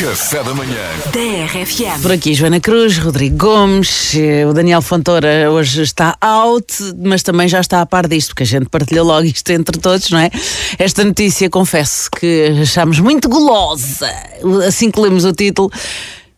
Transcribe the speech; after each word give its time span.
Café 0.00 0.42
da 0.42 0.54
manhã. 0.54 0.80
TRFM. 1.12 2.00
Por 2.00 2.10
aqui, 2.10 2.32
Joana 2.32 2.58
Cruz, 2.58 2.96
Rodrigo 2.96 3.36
Gomes, 3.36 4.14
eh, 4.14 4.46
o 4.46 4.54
Daniel 4.54 4.80
Fontoura 4.80 5.50
hoje 5.50 5.82
está 5.82 6.16
out, 6.22 6.72
mas 6.96 7.22
também 7.22 7.46
já 7.46 7.60
está 7.60 7.82
a 7.82 7.86
par 7.86 8.08
disto, 8.08 8.28
porque 8.28 8.44
a 8.44 8.46
gente 8.46 8.70
partilhou 8.70 9.04
logo 9.04 9.26
isto 9.26 9.50
entre 9.50 9.78
todos, 9.78 10.08
não 10.08 10.18
é? 10.18 10.30
Esta 10.78 11.04
notícia, 11.04 11.50
confesso 11.50 12.10
que 12.12 12.60
achámos 12.62 12.98
muito 12.98 13.28
gulosa. 13.28 14.10
Assim 14.66 14.90
que 14.90 14.98
lemos 14.98 15.26
o 15.26 15.34
título. 15.34 15.70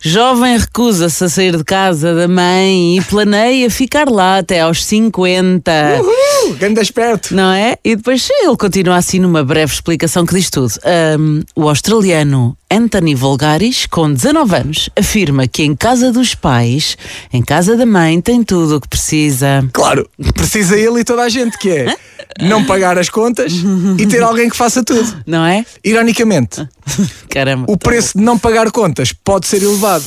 Jovem 0.05 0.59
recusa-se 0.59 1.23
a 1.23 1.29
sair 1.29 1.57
de 1.57 1.63
casa 1.63 2.13
da 2.13 2.27
mãe 2.27 2.99
e 2.99 3.01
planeia 3.03 3.71
ficar 3.71 4.11
lá 4.11 4.39
até 4.39 4.61
aos 4.61 4.85
50. 4.85 5.71
Uhul, 6.01 6.55
grande 6.55 6.81
esperto. 6.81 7.33
Não 7.33 7.53
é? 7.53 7.77
E 7.85 7.95
depois 7.95 8.29
ele 8.29 8.57
continua 8.57 8.97
assim 8.97 9.21
numa 9.21 9.45
breve 9.45 9.73
explicação 9.73 10.27
que 10.27 10.35
diz 10.35 10.51
tudo. 10.51 10.73
Ahm, 10.85 11.43
o 11.55 11.69
australiano 11.69 12.57
Anthony 12.69 13.15
Volgaris, 13.15 13.87
com 13.87 14.13
19 14.13 14.57
anos, 14.57 14.91
afirma 14.97 15.47
que 15.47 15.63
em 15.63 15.77
casa 15.77 16.11
dos 16.11 16.35
pais, 16.35 16.99
em 17.33 17.41
casa 17.41 17.77
da 17.77 17.87
mãe, 17.87 18.21
tem 18.21 18.43
tudo 18.43 18.79
o 18.79 18.81
que 18.81 18.89
precisa. 18.89 19.65
Claro, 19.73 20.11
precisa 20.35 20.77
ele 20.77 21.01
e 21.01 21.05
toda 21.05 21.23
a 21.23 21.29
gente, 21.29 21.57
que 21.59 21.71
é 21.71 21.97
não 22.41 22.65
pagar 22.65 22.99
as 22.99 23.09
contas 23.09 23.53
e 23.99 24.07
ter 24.07 24.23
alguém 24.23 24.49
que 24.49 24.57
faça 24.57 24.83
tudo. 24.83 25.23
Não 25.27 25.45
é? 25.45 25.65
Ironicamente, 25.85 26.67
Caramba. 27.31 27.67
o 27.69 27.77
preço 27.77 28.19
de 28.19 28.25
não 28.25 28.39
pagar 28.39 28.71
contas 28.71 29.13
pode 29.13 29.47
ser 29.47 29.63
elevado. 29.63 30.05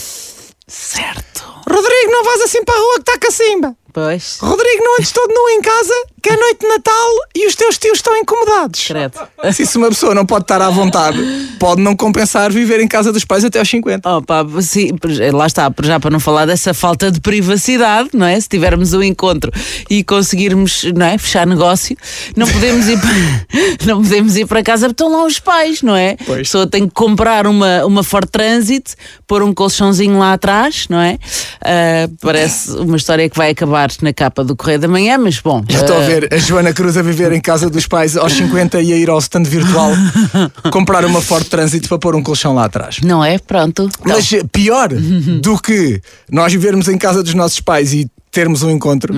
Certo. 0.67 1.43
Rodrigo, 1.69 2.11
não 2.11 2.23
vás 2.23 2.41
assim 2.41 2.63
para 2.63 2.75
a 2.75 2.77
rua 2.79 2.95
que 2.95 3.01
está 3.01 3.17
cacimba. 3.19 3.75
Pois. 3.95 4.39
Rodrigo, 4.41 4.83
não 4.83 4.97
andes 4.97 5.13
todo 5.13 5.33
nu 5.33 5.49
em 5.51 5.61
casa, 5.61 5.93
que 6.21 6.27
é 6.27 6.35
noite 6.35 6.59
de 6.59 6.67
Natal 6.67 7.09
e 7.33 7.47
os 7.47 7.55
teus 7.55 7.77
tios 7.77 7.99
estão 7.99 8.13
incomodados. 8.17 8.85
Credo. 8.85 9.17
Se 9.53 9.63
isso 9.63 9.79
uma 9.79 9.87
pessoa 9.87 10.13
não 10.13 10.25
pode 10.25 10.43
estar 10.43 10.61
à 10.61 10.69
vontade, 10.69 11.17
pode 11.57 11.81
não 11.81 11.95
compensar 11.95 12.51
viver 12.51 12.81
em 12.81 12.89
casa 12.89 13.13
dos 13.13 13.23
pais 13.23 13.45
até 13.45 13.57
aos 13.57 13.69
50. 13.69 14.17
Opa, 14.17 14.45
sim, 14.61 14.89
lá 15.31 15.47
está, 15.47 15.73
já 15.81 15.97
para 15.97 16.09
não 16.09 16.19
falar 16.19 16.45
dessa 16.45 16.73
falta 16.73 17.09
de 17.09 17.21
privacidade, 17.21 18.09
não 18.13 18.25
é? 18.25 18.37
Se 18.37 18.49
tivermos 18.49 18.91
um 18.91 19.01
encontro 19.01 19.49
e 19.89 20.03
conseguirmos 20.03 20.83
não 20.93 21.05
é, 21.05 21.17
fechar 21.17 21.47
negócio, 21.47 21.95
não 22.35 22.47
podemos 22.47 22.89
ir 22.89 22.99
para, 22.99 23.85
não 23.87 24.01
podemos 24.01 24.35
ir 24.35 24.45
para 24.45 24.61
casa 24.61 24.87
porque 24.87 25.03
estão 25.03 25.09
lá 25.09 25.25
os 25.25 25.39
pais, 25.39 25.81
não 25.81 25.95
é? 25.95 26.17
Pois. 26.17 26.39
A 26.39 26.41
pessoa 26.41 26.67
tem 26.67 26.85
que 26.85 26.93
comprar 26.93 27.47
uma, 27.47 27.85
uma 27.85 28.03
Ford 28.03 28.27
Transit, 28.29 28.93
pôr 29.25 29.41
um 29.41 29.53
colchãozinho 29.53 30.19
lá 30.19 30.33
atrás, 30.33 30.87
não 30.89 30.99
é? 30.99 31.17
Ah, 31.61 32.09
parece 32.19 32.71
uma 32.71 32.97
história 32.97 33.29
que 33.29 33.37
vai 33.37 33.51
acabar 33.51 33.84
na 34.01 34.13
capa 34.13 34.43
do 34.43 34.55
Correio 34.55 34.79
da 34.79 34.87
Manhã, 34.87 35.17
mas 35.17 35.39
bom. 35.39 35.63
Já 35.67 35.81
estou 35.81 35.97
a 35.97 35.99
ah, 35.99 36.05
ver 36.07 36.33
a 36.33 36.37
Joana 36.37 36.73
Cruz 36.73 36.97
a 36.97 37.01
viver 37.01 37.31
em 37.31 37.41
casa 37.41 37.69
dos 37.69 37.87
pais 37.87 38.17
aos 38.17 38.33
50 38.33 38.81
e 38.81 38.93
a 38.93 38.97
ir 38.97 39.09
ao 39.09 39.19
stand 39.19 39.43
virtual 39.43 39.91
comprar 40.71 41.05
uma 41.05 41.21
Ford 41.21 41.45
Transit 41.45 41.87
para 41.87 41.99
pôr 41.99 42.15
um 42.15 42.23
colchão 42.23 42.53
lá 42.53 42.65
atrás. 42.65 42.99
Não 43.01 43.23
é? 43.23 43.37
Pronto. 43.37 43.89
Mas 44.03 44.31
eh, 44.33 44.43
pior 44.51 44.89
do 44.89 45.59
que 45.59 46.01
nós 46.31 46.51
vivermos 46.51 46.87
em 46.87 46.97
casa 46.97 47.21
dos 47.21 47.33
nossos 47.33 47.59
pais 47.59 47.93
e 47.93 48.09
termos 48.31 48.63
um 48.63 48.69
encontro, 48.69 49.13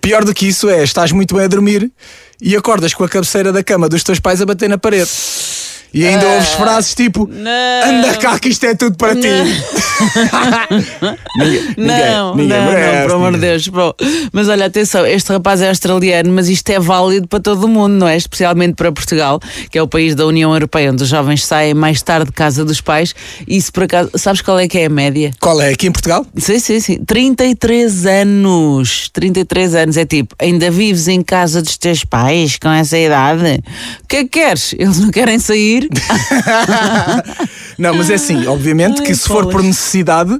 pior 0.00 0.24
do 0.24 0.32
que 0.32 0.46
isso 0.46 0.68
é, 0.68 0.82
estás 0.82 1.12
muito 1.12 1.34
bem 1.34 1.44
a 1.44 1.48
dormir 1.48 1.90
e 2.40 2.56
acordas 2.56 2.94
com 2.94 3.04
a 3.04 3.08
cabeceira 3.08 3.52
da 3.52 3.62
cama 3.62 3.88
dos 3.88 4.02
teus 4.02 4.20
pais 4.20 4.40
a 4.40 4.46
bater 4.46 4.68
na 4.68 4.78
parede. 4.78 5.10
E 5.92 6.06
ainda 6.06 6.26
ouves 6.26 6.50
frases 6.50 6.94
tipo 6.94 7.28
não. 7.32 7.50
Anda 7.84 8.14
cá 8.14 8.38
que 8.38 8.48
isto 8.48 8.64
é 8.64 8.74
tudo 8.74 8.96
para 8.96 9.14
ti. 9.14 9.28
ninguém, 11.38 11.74
Não, 11.76 12.34
ninguém, 12.36 12.58
não, 12.58 12.66
merece, 12.66 12.98
não, 13.00 13.06
por 13.06 13.14
amor 13.16 13.32
de. 13.32 13.38
Deus. 13.38 13.68
bro. 13.68 13.94
Mas 14.32 14.48
olha, 14.48 14.66
atenção, 14.66 15.06
este 15.06 15.32
rapaz 15.32 15.60
é 15.60 15.68
australiano, 15.68 16.32
mas 16.32 16.48
isto 16.48 16.68
é 16.70 16.78
válido 16.78 17.26
para 17.26 17.40
todo 17.40 17.64
o 17.64 17.68
mundo, 17.68 17.92
não 17.94 18.08
é? 18.08 18.16
Especialmente 18.16 18.74
para 18.74 18.92
Portugal, 18.92 19.40
que 19.70 19.78
é 19.78 19.82
o 19.82 19.88
país 19.88 20.14
da 20.14 20.26
União 20.26 20.52
Europeia 20.52 20.92
onde 20.92 21.02
os 21.02 21.08
jovens 21.08 21.44
saem 21.44 21.74
mais 21.74 22.02
tarde 22.02 22.26
de 22.26 22.32
casa 22.32 22.64
dos 22.64 22.80
pais. 22.80 23.14
E 23.46 23.60
se 23.60 23.72
por 23.72 23.84
acaso, 23.84 24.10
sabes 24.16 24.40
qual 24.40 24.58
é 24.58 24.68
que 24.68 24.78
é 24.78 24.86
a 24.86 24.90
média? 24.90 25.30
Qual 25.40 25.60
é? 25.60 25.72
Aqui 25.72 25.86
em 25.86 25.92
Portugal? 25.92 26.26
Sim, 26.36 26.58
sim, 26.58 26.80
sim. 26.80 27.04
33 27.04 28.06
anos. 28.06 29.08
33 29.12 29.74
anos. 29.74 29.96
É 29.96 30.04
tipo, 30.04 30.34
ainda 30.38 30.70
vives 30.70 31.08
em 31.08 31.22
casa 31.22 31.62
dos 31.62 31.76
teus 31.76 32.04
pais 32.04 32.58
com 32.58 32.68
essa 32.68 32.98
idade? 32.98 33.62
O 34.02 34.06
que 34.08 34.16
é 34.16 34.22
que 34.24 34.30
queres? 34.30 34.74
Eles 34.78 34.98
não 34.98 35.10
querem 35.10 35.38
sair? 35.38 35.77
Não, 37.78 37.94
mas 37.94 38.10
é 38.10 38.14
assim, 38.14 38.46
obviamente 38.46 39.00
Ai, 39.00 39.06
que 39.06 39.14
se 39.14 39.28
for 39.28 39.46
por 39.48 39.62
necessidade. 39.62 40.36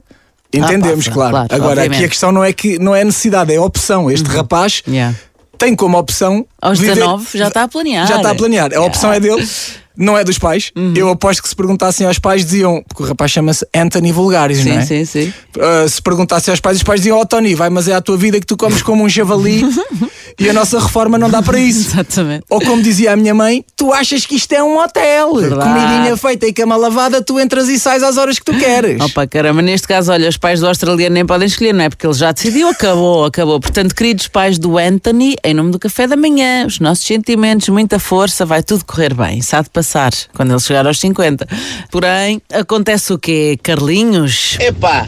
Entendemos, 0.52 1.06
pá, 1.08 1.14
claro. 1.14 1.32
claro, 1.32 1.48
Agora, 1.54 1.72
aqui 1.72 1.80
obviamente. 1.88 2.04
a 2.04 2.08
questão 2.08 2.32
não 2.32 2.42
é 2.42 2.52
que 2.52 2.78
não 2.78 2.94
é 2.96 3.04
necessidade, 3.04 3.52
é 3.54 3.60
opção. 3.60 4.10
Este 4.10 4.26
rapaz 4.28 4.82
Yeah. 4.88 5.14
tem 5.58 5.76
como 5.76 5.98
opção. 5.98 6.46
Aos 6.60 6.78
viver- 6.78 6.94
19 6.94 7.26
já 7.38 7.48
está 7.48 7.62
a 7.64 7.68
planear. 7.68 8.06
Já 8.06 8.16
está 8.16 8.30
a 8.30 8.34
planear. 8.34 8.70
A 8.74 8.80
opção 8.80 9.12
é 9.12 9.20
dele, 9.20 9.46
não 9.98 10.16
é 10.16 10.22
dos 10.22 10.38
pais. 10.38 10.70
Uhum. 10.76 10.94
Eu 10.96 11.08
aposto 11.10 11.42
que 11.42 11.48
se 11.48 11.56
perguntassem 11.56 12.06
aos 12.06 12.18
pais, 12.18 12.44
diziam. 12.44 12.82
Porque 12.86 13.02
o 13.02 13.06
rapaz 13.06 13.32
chama-se 13.32 13.66
Anthony 13.74 14.12
Vulgaris, 14.12 14.64
não 14.64 14.72
Sim, 14.72 14.78
é? 14.78 14.84
sim, 14.84 15.04
sim. 15.04 15.32
Uh, 15.56 15.88
se 15.88 16.00
perguntassem 16.00 16.52
aos 16.52 16.60
pais, 16.60 16.76
os 16.76 16.82
pais 16.82 17.00
diziam: 17.00 17.18
Ó 17.18 17.24
Tony, 17.24 17.54
vai, 17.54 17.68
mas 17.68 17.88
é 17.88 17.94
a 17.94 18.00
tua 18.00 18.16
vida 18.16 18.38
que 18.38 18.46
tu 18.46 18.56
comes 18.56 18.80
como 18.80 19.02
um 19.02 19.08
javali 19.08 19.62
e 20.38 20.48
a 20.48 20.52
nossa 20.52 20.78
reforma 20.78 21.18
não 21.18 21.28
dá 21.28 21.42
para 21.42 21.58
isso. 21.58 21.90
Exatamente. 21.90 22.44
Ou 22.48 22.60
como 22.60 22.80
dizia 22.80 23.12
a 23.12 23.16
minha 23.16 23.34
mãe, 23.34 23.64
tu 23.76 23.92
achas 23.92 24.24
que 24.24 24.36
isto 24.36 24.52
é 24.52 24.62
um 24.62 24.78
hotel. 24.78 25.34
Verdade. 25.34 25.62
Comidinha 25.62 26.16
feita 26.16 26.46
e 26.46 26.52
cama 26.52 26.76
lavada, 26.76 27.20
tu 27.20 27.40
entras 27.40 27.68
e 27.68 27.78
sais 27.78 28.02
às 28.02 28.16
horas 28.16 28.38
que 28.38 28.44
tu 28.44 28.56
queres. 28.56 29.00
Opa, 29.00 29.26
caramba, 29.26 29.62
neste 29.62 29.88
caso, 29.88 30.12
olha, 30.12 30.28
os 30.28 30.36
pais 30.36 30.60
do 30.60 30.68
australiano 30.68 31.14
nem 31.14 31.26
podem 31.26 31.46
escolher, 31.46 31.72
não 31.72 31.84
é? 31.84 31.88
Porque 31.88 32.06
ele 32.06 32.14
já 32.14 32.30
decidiu, 32.30 32.68
acabou, 32.68 33.24
acabou. 33.24 33.58
Portanto, 33.58 33.94
queridos 33.94 34.28
pais 34.28 34.58
do 34.58 34.78
Anthony, 34.78 35.36
em 35.42 35.54
nome 35.54 35.70
do 35.70 35.78
café 35.78 36.06
da 36.06 36.16
manhã, 36.16 36.66
os 36.66 36.78
nossos 36.78 37.04
sentimentos, 37.04 37.68
muita 37.68 37.98
força, 37.98 38.46
vai 38.46 38.62
tudo 38.62 38.84
correr 38.84 39.14
bem. 39.14 39.40
Há 39.50 39.62
de 39.62 39.70
passar 39.88 40.12
quando 40.34 40.50
ele 40.52 40.60
chegar 40.60 40.86
aos 40.86 41.00
50. 41.00 41.46
Porém, 41.90 42.42
acontece 42.52 43.12
o 43.12 43.18
quê? 43.18 43.58
Carlinhos? 43.62 44.56
Epá, 44.60 45.06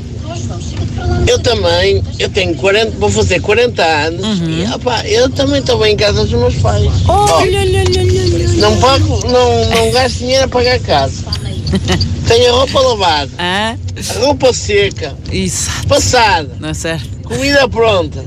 eu 1.26 1.38
também, 1.38 2.02
eu 2.18 2.28
tenho 2.30 2.54
40, 2.56 2.96
vou 2.98 3.10
fazer 3.10 3.40
40 3.40 3.82
anos 3.84 4.40
e 4.40 4.62
epá, 4.74 5.06
eu 5.06 5.28
também 5.30 5.60
estou 5.60 5.78
bem 5.78 5.92
em 5.92 5.96
casa 5.96 6.24
dos 6.24 6.32
meus 6.32 6.54
pais. 6.56 6.90
Olha, 7.06 7.60
olha, 7.60 7.84
olha. 7.86 8.48
Não 8.56 8.76
pago, 8.80 9.20
não, 9.28 9.64
não 9.66 9.90
gasto 9.92 10.18
dinheiro 10.18 10.44
a 10.44 10.48
pagar 10.48 10.80
casa. 10.80 11.24
Tenho 12.26 12.52
a 12.52 12.56
roupa 12.58 12.80
lavada, 12.80 13.30
Ah, 13.38 13.74
a 13.96 14.18
roupa 14.20 14.52
seca, 14.52 15.14
isso, 15.32 15.68
passada, 15.88 16.50
não 16.60 16.68
é 16.70 16.74
certo? 16.74 17.08
comida 17.24 17.68
pronta. 17.68 18.24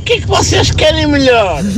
O 0.00 0.04
que 0.04 0.14
é 0.14 0.20
que 0.20 0.26
vocês 0.26 0.70
querem 0.72 1.06
melhor? 1.06 1.62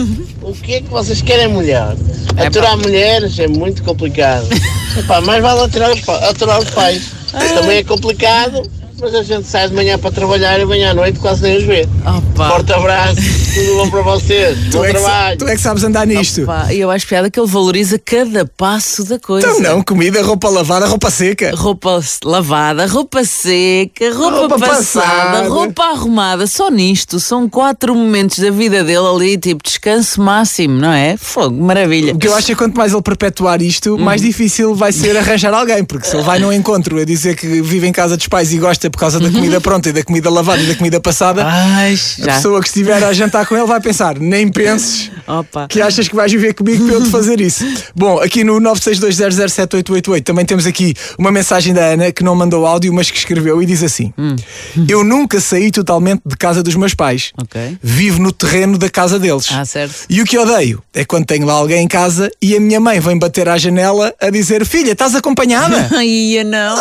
O 0.46 0.52
que 0.52 0.74
é 0.74 0.80
que 0.80 0.88
vocês 0.88 1.20
querem 1.22 1.48
melhor? 1.48 1.96
Aturar 2.36 2.76
mulheres 2.76 3.38
é 3.38 3.48
muito 3.48 3.82
complicado. 3.82 4.48
Epá, 4.98 5.20
mais 5.20 5.42
vale 5.42 5.60
aturar, 5.60 5.90
aturar 6.28 6.58
os 6.58 6.70
pais. 6.70 7.12
Também 7.54 7.78
é 7.78 7.84
complicado, 7.84 8.62
mas 9.00 9.14
a 9.14 9.22
gente 9.22 9.46
sai 9.46 9.68
de 9.68 9.74
manhã 9.74 9.98
para 9.98 10.10
trabalhar 10.10 10.58
e 10.60 10.64
vem 10.64 10.84
à 10.86 10.94
noite 10.94 11.18
quase 11.18 11.42
nem 11.42 11.56
os 11.58 11.64
vê. 11.64 11.86
Opa. 12.04 12.50
Forte 12.50 12.72
abraço, 12.72 13.16
tudo 13.54 13.76
bom 13.76 13.90
para 13.90 14.02
vocês. 14.02 14.58
tu, 14.70 14.78
Bom 14.78 14.84
é 14.84 14.92
que, 14.92 14.98
trabalho. 14.98 15.38
tu 15.38 15.48
é 15.48 15.54
que 15.56 15.60
sabes 15.60 15.84
andar 15.84 16.06
nisto. 16.06 16.46
E 16.70 16.78
eu 16.80 16.90
acho 16.90 17.06
piada 17.06 17.30
que 17.30 17.38
ele 17.38 17.46
valoriza 17.48 17.98
cada 17.98 18.46
passo 18.46 19.04
da 19.04 19.18
coisa. 19.18 19.46
Então 19.46 19.60
não, 19.60 19.82
comida, 19.82 20.22
roupa 20.22 20.48
lavada, 20.48 20.86
roupa 20.86 21.10
seca. 21.10 21.52
Roupa 21.54 22.00
lavada, 22.24 22.86
roupa 22.86 23.24
seca, 23.24 24.12
roupa, 24.12 24.36
Roupa 24.38 24.58
passada, 24.58 25.06
passada. 25.06 25.48
roupa 25.48 25.82
arrumada. 25.84 26.46
Só 26.46 26.70
nisto, 26.70 27.18
são 27.20 27.48
quatro 27.48 27.94
momentos 27.94 28.38
da 28.38 28.50
vida 28.50 28.82
dele 28.84 29.06
ali, 29.06 29.38
tipo 29.38 29.62
descanso 29.62 30.20
máximo, 30.20 30.78
não 30.80 30.92
é? 30.92 31.16
Fogo, 31.16 31.62
maravilha. 31.62 32.12
O 32.14 32.18
que 32.18 32.28
eu 32.28 32.34
acho 32.34 32.52
é 32.52 32.54
que 32.54 32.58
quanto 32.58 32.76
mais 32.76 32.92
ele 32.92 33.02
perpetuar 33.02 33.60
isto, 33.62 33.98
mais 33.98 34.20
difícil 34.20 34.74
vai 34.74 34.92
ser 34.92 35.16
arranjar 35.16 35.52
alguém, 35.54 35.84
porque 35.84 36.06
se 36.06 36.16
ele 36.16 36.24
vai 36.24 36.38
num 36.38 36.52
encontro 36.52 36.98
a 36.98 37.04
dizer 37.04 37.36
que 37.36 37.46
vive 37.62 37.86
em 37.86 37.92
casa 37.92 38.16
dos 38.16 38.28
pais 38.28 38.52
e 38.52 38.58
gosta 38.58 38.85
por 38.90 38.98
causa 38.98 39.18
da 39.20 39.30
comida 39.30 39.60
pronta 39.60 39.88
e 39.88 39.92
da 39.92 40.02
comida 40.02 40.30
lavada 40.30 40.62
e 40.62 40.66
da 40.66 40.74
comida 40.74 41.00
passada, 41.00 41.44
Ai, 41.44 41.94
a 42.22 42.24
pessoa 42.26 42.60
que 42.60 42.68
estiver 42.68 43.02
a 43.02 43.12
jantar 43.12 43.46
com 43.46 43.56
ele 43.56 43.66
vai 43.66 43.80
pensar: 43.80 44.18
nem 44.18 44.48
penses 44.48 45.10
Opa. 45.26 45.66
que 45.68 45.80
achas 45.80 46.08
que 46.08 46.14
vais 46.14 46.30
viver 46.30 46.54
comigo 46.54 46.84
para 46.86 46.94
eu 46.94 47.02
te 47.02 47.10
fazer 47.10 47.40
isso. 47.40 47.64
Bom, 47.94 48.18
aqui 48.20 48.44
no 48.44 48.60
962007888 48.60 50.22
também 50.22 50.44
temos 50.44 50.66
aqui 50.66 50.94
uma 51.18 51.30
mensagem 51.30 51.72
da 51.72 51.84
Ana 51.86 52.12
que 52.12 52.22
não 52.22 52.34
mandou 52.34 52.66
áudio, 52.66 52.92
mas 52.92 53.10
que 53.10 53.18
escreveu 53.18 53.62
e 53.62 53.66
diz 53.66 53.82
assim: 53.82 54.12
Eu 54.88 55.04
nunca 55.04 55.40
saí 55.40 55.70
totalmente 55.70 56.22
de 56.24 56.36
casa 56.36 56.62
dos 56.62 56.74
meus 56.76 56.94
pais. 56.94 57.32
Ok. 57.36 57.78
Vivo 57.82 58.20
no 58.20 58.32
terreno 58.32 58.78
da 58.78 58.88
casa 58.88 59.18
deles. 59.18 59.48
Ah, 59.52 59.64
certo. 59.64 59.94
E 60.08 60.20
o 60.20 60.24
que 60.24 60.38
odeio 60.38 60.82
é 60.94 61.04
quando 61.04 61.26
tenho 61.26 61.46
lá 61.46 61.54
alguém 61.54 61.84
em 61.84 61.88
casa 61.88 62.30
e 62.40 62.56
a 62.56 62.60
minha 62.60 62.80
mãe 62.80 63.00
vem 63.00 63.18
bater 63.18 63.48
à 63.48 63.58
janela 63.58 64.14
a 64.20 64.30
dizer: 64.30 64.64
Filha, 64.64 64.92
estás 64.92 65.14
acompanhada? 65.14 65.88
Ai, 65.96 66.42
não. 66.44 66.76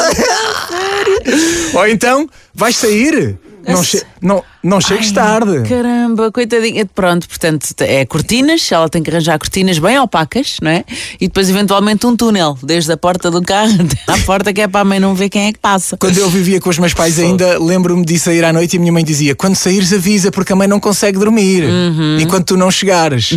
Ou 1.74 1.88
então, 1.88 2.30
vais 2.54 2.76
sair? 2.76 3.38
Não, 3.68 3.84
che 3.84 4.04
não, 4.22 4.44
não 4.64 4.80
chegues 4.80 5.12
tarde. 5.12 5.68
Caramba, 5.68 6.32
coitadinha. 6.32 6.86
Pronto, 6.86 7.28
portanto, 7.28 7.74
é 7.80 8.06
cortinas, 8.06 8.72
ela 8.72 8.88
tem 8.88 9.02
que 9.02 9.10
arranjar 9.10 9.40
cortinas 9.40 9.80
bem 9.80 10.00
opacas, 10.00 10.58
não 10.62 10.70
é? 10.70 10.84
E 11.20 11.28
depois, 11.28 11.50
eventualmente, 11.50 12.06
um 12.06 12.16
túnel, 12.16 12.58
desde 12.62 12.92
a 12.92 12.98
porta 12.98 13.32
do 13.32 13.42
carro 13.42 13.74
até 13.82 14.12
à 14.12 14.18
porta, 14.20 14.54
que 14.54 14.62
é 14.62 14.68
para 14.68 14.82
a 14.82 14.86
mãe 14.86 15.00
não 15.00 15.16
ver 15.16 15.30
quem 15.30 15.48
é 15.48 15.54
que 15.54 15.60
passa. 15.60 15.98
Quando 15.98 16.18
eu 16.18 16.30
vivia 16.30 16.62
com 16.62 16.70
os 16.70 16.78
meus 16.78 16.94
pais 16.94 17.18
ainda, 17.18 17.58
lembro-me 17.60 18.06
de 18.06 18.20
sair 18.20 18.44
à 18.44 18.54
noite 18.54 18.76
e 18.76 18.78
a 18.78 18.80
minha 18.80 18.92
mãe 18.92 19.04
dizia: 19.04 19.36
Quando 19.36 19.56
saíres, 19.56 19.92
avisa, 19.92 20.32
porque 20.32 20.54
a 20.54 20.56
mãe 20.56 20.68
não 20.68 20.80
consegue 20.80 21.18
dormir. 21.18 21.64
Uhum. 21.64 22.20
Enquanto 22.20 22.48
tu 22.48 22.58
não 22.58 22.70
chegares. 22.70 23.32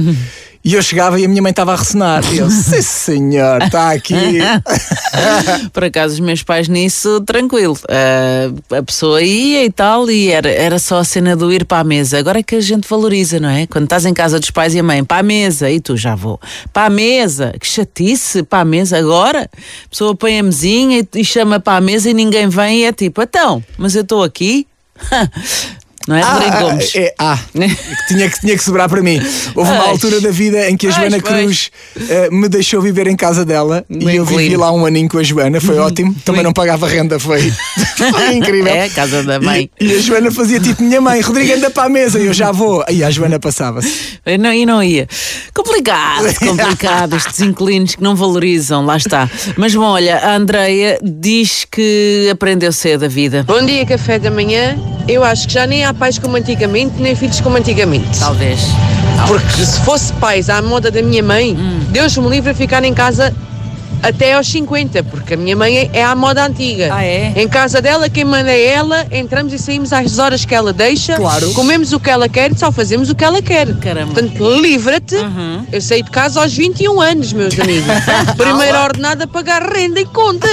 E 0.68 0.74
eu 0.74 0.82
chegava 0.82 1.18
e 1.18 1.24
a 1.24 1.28
minha 1.28 1.40
mãe 1.40 1.48
estava 1.48 1.72
a 1.72 1.76
ressonar. 1.76 2.22
E 2.30 2.36
eu, 2.36 2.50
sim 2.50 2.82
senhor, 2.82 3.62
está 3.62 3.90
aqui. 3.90 4.14
Por 5.72 5.84
acaso, 5.84 6.12
os 6.12 6.20
meus 6.20 6.42
pais 6.42 6.68
nisso, 6.68 7.22
tranquilo. 7.22 7.74
Uh, 7.84 8.76
a 8.76 8.82
pessoa 8.82 9.22
ia 9.22 9.64
e 9.64 9.72
tal, 9.72 10.10
e 10.10 10.28
era, 10.28 10.50
era 10.50 10.78
só 10.78 10.98
a 10.98 11.04
cena 11.04 11.34
do 11.34 11.50
ir 11.50 11.64
para 11.64 11.78
a 11.78 11.84
mesa. 11.84 12.18
Agora 12.18 12.40
é 12.40 12.42
que 12.42 12.54
a 12.54 12.60
gente 12.60 12.86
valoriza, 12.86 13.40
não 13.40 13.48
é? 13.48 13.66
Quando 13.66 13.84
estás 13.84 14.04
em 14.04 14.12
casa 14.12 14.38
dos 14.38 14.50
pais 14.50 14.74
e 14.74 14.78
a 14.78 14.82
mãe, 14.82 15.02
para 15.02 15.20
a 15.20 15.22
mesa, 15.22 15.70
e 15.70 15.80
tu 15.80 15.96
já 15.96 16.14
vou. 16.14 16.38
Para 16.70 16.88
a 16.88 16.90
mesa, 16.90 17.54
que 17.58 17.66
chatice, 17.66 18.42
para 18.42 18.60
a 18.60 18.64
mesa. 18.66 18.98
Agora, 18.98 19.48
a 19.50 19.88
pessoa 19.88 20.14
põe 20.14 20.38
a 20.38 20.42
mesinha 20.42 20.98
e, 20.98 21.20
e 21.20 21.24
chama 21.24 21.58
para 21.58 21.78
a 21.78 21.80
mesa 21.80 22.10
e 22.10 22.12
ninguém 22.12 22.46
vem 22.46 22.80
e 22.80 22.84
é 22.84 22.92
tipo, 22.92 23.22
então, 23.22 23.64
mas 23.78 23.96
eu 23.96 24.02
estou 24.02 24.22
aqui. 24.22 24.66
Não 26.08 26.16
é, 26.16 26.22
Rodrigo 26.22 26.56
ah, 26.56 26.60
Gomes? 26.62 26.92
É, 26.96 27.14
ah, 27.18 27.38
tinha, 28.08 28.30
que, 28.30 28.40
tinha 28.40 28.56
que 28.56 28.64
sobrar 28.64 28.88
para 28.88 29.02
mim. 29.02 29.20
Houve 29.54 29.70
uma 29.70 29.88
altura 29.88 30.22
da 30.22 30.30
vida 30.30 30.70
em 30.70 30.74
que 30.74 30.86
a 30.86 30.90
Joana 30.90 31.20
Cruz 31.20 31.70
uh, 31.96 32.34
me 32.34 32.48
deixou 32.48 32.80
viver 32.80 33.06
em 33.06 33.14
casa 33.14 33.44
dela 33.44 33.84
Bem 33.90 34.14
e 34.14 34.16
eu 34.16 34.24
vivi 34.24 34.56
lá 34.56 34.72
um 34.72 34.86
aninho 34.86 35.06
com 35.06 35.18
a 35.18 35.22
Joana, 35.22 35.60
foi 35.60 35.78
ótimo. 35.78 36.14
Também 36.24 36.42
não 36.42 36.54
pagava 36.54 36.88
renda, 36.88 37.18
foi, 37.18 37.52
foi 37.94 38.36
incrível. 38.36 38.72
É, 38.72 38.88
casa 38.88 39.22
da 39.22 39.38
mãe. 39.38 39.70
E, 39.78 39.86
e, 39.86 39.96
a 39.96 40.00
Joana 40.00 40.30
fazia 40.30 40.58
tipo 40.58 40.82
minha 40.82 40.98
mãe, 40.98 41.20
Rodrigo 41.20 41.52
anda 41.52 41.68
para 41.68 41.84
a 41.84 41.88
mesa 41.90 42.18
e 42.18 42.24
eu 42.24 42.32
já 42.32 42.52
vou. 42.52 42.82
E 42.88 43.04
a 43.04 43.10
Joana 43.10 43.38
passava-se. 43.38 44.18
E 44.24 44.38
não, 44.38 44.50
e 44.50 44.64
não 44.64 44.82
ia. 44.82 45.06
Complicado, 45.52 46.24
complicado. 46.40 47.16
Estes 47.16 47.40
inquilinos 47.40 47.96
que 47.96 48.02
não 48.02 48.16
valorizam, 48.16 48.82
lá 48.86 48.96
está. 48.96 49.30
Mas 49.58 49.74
bom, 49.74 49.84
olha, 49.84 50.16
a 50.16 50.36
Andreia 50.36 50.98
diz 51.02 51.66
que 51.70 52.30
aprendeu 52.32 52.72
cedo 52.72 53.04
a 53.04 53.08
vida. 53.08 53.44
Bom 53.46 53.62
dia, 53.66 53.84
café 53.84 54.18
da 54.18 54.30
manhã. 54.30 54.74
Eu 55.08 55.24
acho 55.24 55.48
que 55.48 55.54
já 55.54 55.66
nem 55.66 55.86
há 55.86 55.94
pais 55.94 56.18
como 56.18 56.36
antigamente, 56.36 57.00
nem 57.00 57.14
filhos 57.14 57.40
como 57.40 57.56
antigamente. 57.56 58.20
Talvez. 58.20 58.60
Porque 59.26 59.64
se 59.64 59.80
fosse 59.80 60.12
pais 60.14 60.50
à 60.50 60.60
moda 60.60 60.90
da 60.90 61.00
minha 61.00 61.22
mãe, 61.22 61.56
hum. 61.56 61.80
Deus 61.88 62.14
me 62.18 62.28
livre 62.28 62.50
a 62.50 62.54
ficar 62.54 62.84
em 62.84 62.92
casa 62.92 63.34
até 64.02 64.34
aos 64.34 64.48
50, 64.48 65.02
porque 65.04 65.34
a 65.34 65.36
minha 65.36 65.56
mãe 65.56 65.90
é 65.92 66.04
à 66.04 66.14
moda 66.14 66.44
antiga. 66.44 66.90
Ah, 66.92 67.04
é? 67.04 67.32
Em 67.36 67.48
casa 67.48 67.80
dela, 67.80 68.08
quem 68.08 68.24
manda 68.24 68.50
é 68.50 68.66
ela, 68.66 69.06
entramos 69.10 69.52
e 69.52 69.58
saímos 69.58 69.92
às 69.92 70.18
horas 70.18 70.44
que 70.44 70.54
ela 70.54 70.72
deixa, 70.72 71.16
claro. 71.16 71.52
comemos 71.52 71.92
o 71.92 72.00
que 72.00 72.10
ela 72.10 72.28
quer 72.28 72.52
e 72.52 72.58
só 72.58 72.70
fazemos 72.70 73.10
o 73.10 73.14
que 73.14 73.24
ela 73.24 73.42
quer. 73.42 73.74
Caramba. 73.76 74.14
Portanto, 74.14 74.60
livra-te. 74.60 75.16
Uhum. 75.16 75.66
Eu 75.70 75.80
saí 75.80 76.02
de 76.02 76.10
casa 76.10 76.40
aos 76.40 76.54
21 76.54 77.00
anos, 77.00 77.32
meus 77.32 77.58
amigos. 77.58 77.86
Primeira 78.36 78.84
ordenada 78.84 79.26
pagar 79.26 79.62
renda 79.62 80.00
e 80.00 80.06
contas. 80.06 80.50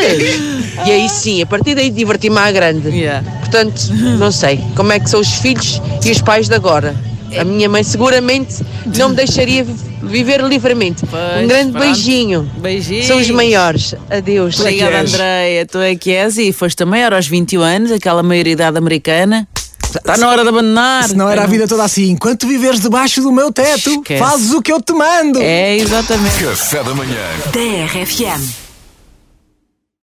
e 0.86 0.92
aí 0.92 1.10
sim, 1.10 1.42
a 1.42 1.46
partir 1.46 1.76
daí 1.76 1.90
diverti-me 1.90 2.38
à 2.38 2.52
grande. 2.52 2.90
Yeah. 2.90 3.24
Portanto, 3.40 3.94
não 4.20 4.32
sei 4.32 4.60
como 4.76 4.92
é 4.92 5.00
que 5.00 5.10
são 5.10 5.20
os 5.20 5.34
filhos 5.36 5.82
e 6.04 6.12
os 6.12 6.22
pais 6.22 6.48
de 6.48 6.56
agora. 6.56 6.96
A 7.40 7.44
minha 7.44 7.68
mãe 7.68 7.84
seguramente 7.84 8.64
não 8.98 9.10
me 9.10 9.16
deixaria 9.16 9.66
viver 10.04 10.42
livremente. 10.42 11.04
Pois, 11.06 11.44
um 11.44 11.48
grande 11.48 11.72
pronto. 11.72 11.84
beijinho. 11.86 12.52
Beijinho. 12.58 13.04
São 13.06 13.18
os 13.18 13.30
maiores. 13.30 13.96
Adeus. 14.10 14.60
Obrigada, 14.60 15.02
Andreia. 15.02 15.66
Tu 15.66 15.78
é 15.80 15.96
que 15.96 16.12
és 16.12 16.38
e 16.38 16.54
foste 16.54 16.84
a 16.84 16.86
maior 16.86 17.14
aos 17.14 17.28
21 17.28 17.62
anos, 17.62 17.92
aquela 17.92 18.22
maioridade 18.24 18.78
americana. 18.78 19.48
Está 19.84 20.18
na 20.18 20.30
hora 20.30 20.44
de 20.44 20.50
abandonar. 20.50 21.08
Se 21.08 21.16
não 21.16 21.30
era 21.30 21.44
a 21.44 21.48
vida 21.48 21.68
toda 21.68 21.84
assim. 21.84 22.12
Enquanto 22.12 22.46
viveres 22.48 22.82
debaixo 22.82 23.22
do 23.22 23.32
meu 23.32 23.52
teto, 23.52 23.90
Esquece. 23.90 24.20
fazes 24.20 24.52
o 24.52 24.62
que 24.62 24.72
eu 24.72 24.82
te 24.82 24.92
mando. 24.94 25.40
É, 25.42 25.78
exatamente. 25.78 26.44
Café 26.44 26.84
da 26.84 26.94
manhã. 26.94 27.24
DRFM. 27.52 28.65